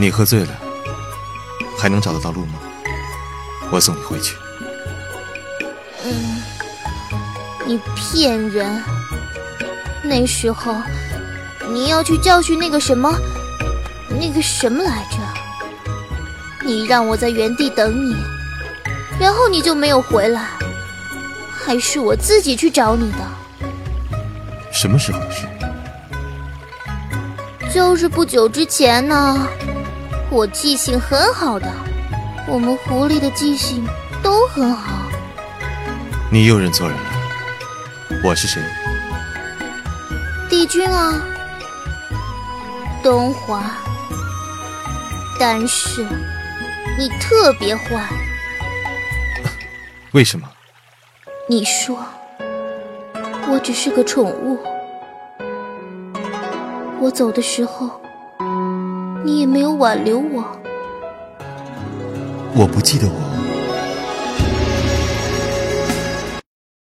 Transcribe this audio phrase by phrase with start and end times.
[0.00, 0.48] 你喝醉了，
[1.78, 2.54] 还能找得到路吗？
[3.70, 4.34] 我送你回去。
[6.06, 6.42] 嗯，
[7.66, 8.82] 你骗人。
[10.02, 10.74] 那时候
[11.68, 13.14] 你要去教训那个什么，
[14.08, 15.18] 那个什么来着？
[16.64, 18.16] 你让我在原地等你，
[19.20, 20.46] 然后你就没有回来，
[21.52, 23.18] 还是我自己去找你的。
[24.72, 25.46] 什么时候的事？
[27.70, 29.46] 就是不久之前呢。
[30.32, 31.66] 我记性很好的，
[32.46, 33.84] 我们狐狸的记性
[34.22, 35.10] 都很好。
[36.30, 37.04] 你又认错人了，
[38.22, 38.62] 我是谁？
[40.48, 41.20] 帝君啊，
[43.02, 43.60] 东华。
[45.36, 46.06] 但是
[46.96, 48.08] 你特别坏。
[50.12, 50.48] 为什么？
[51.48, 51.98] 你说
[53.48, 54.60] 我只是个宠物，
[57.00, 57.99] 我走的时候。
[59.22, 60.44] 你也没有挽留我，
[62.54, 63.39] 我不记得我。